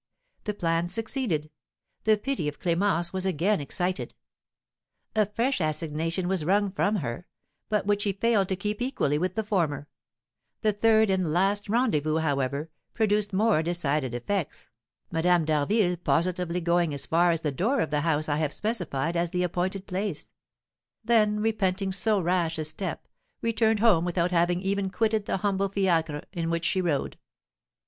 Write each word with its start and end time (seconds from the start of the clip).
The 0.45 0.55
plan 0.55 0.89
succeeded; 0.89 1.51
the 2.05 2.17
pity 2.17 2.47
of 2.47 2.57
Clémence 2.57 3.13
was 3.13 3.23
again 3.27 3.61
excited; 3.61 4.15
a 5.15 5.27
fresh 5.27 5.61
assignation 5.61 6.27
was 6.27 6.43
wrung 6.43 6.71
from 6.71 6.95
her, 6.95 7.27
but 7.69 7.85
which 7.85 8.01
she 8.01 8.13
failed 8.13 8.49
to 8.49 8.55
keep 8.55 8.81
equally 8.81 9.19
with 9.19 9.35
the 9.35 9.43
former; 9.43 9.87
the 10.63 10.73
third 10.73 11.11
and 11.11 11.31
last 11.31 11.69
rendezvous, 11.69 12.17
however, 12.17 12.71
produced 12.95 13.31
more 13.31 13.61
decided 13.61 14.15
effects, 14.15 14.69
Madame 15.11 15.45
d'Harville 15.45 15.97
positively 15.97 16.61
going 16.61 16.95
as 16.95 17.05
far 17.05 17.29
as 17.29 17.41
the 17.41 17.51
door 17.51 17.79
of 17.79 17.91
the 17.91 18.01
house 18.01 18.27
I 18.27 18.37
have 18.37 18.53
specified 18.53 19.15
as 19.15 19.29
the 19.29 19.43
appointed 19.43 19.85
place; 19.85 20.33
then, 21.03 21.41
repenting 21.41 21.91
so 21.91 22.19
rash 22.19 22.57
a 22.57 22.65
step, 22.65 23.07
returned 23.43 23.81
home 23.81 24.03
without 24.03 24.31
having 24.31 24.61
even 24.61 24.89
quitted 24.89 25.27
the 25.27 25.37
humble 25.45 25.69
fiacre 25.69 26.23
in 26.33 26.49
which 26.49 26.65
she 26.65 26.81
rode. 26.81 27.19